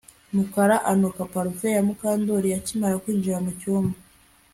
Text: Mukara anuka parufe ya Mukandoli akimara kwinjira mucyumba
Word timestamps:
Mukara 0.33 0.77
anuka 0.91 1.21
parufe 1.31 1.67
ya 1.77 1.81
Mukandoli 1.87 2.49
akimara 2.57 2.95
kwinjira 3.03 3.37
mucyumba 3.45 3.97